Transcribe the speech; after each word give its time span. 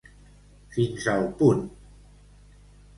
Fins 0.77 1.07
al 1.15 1.29
punt. 1.45 1.63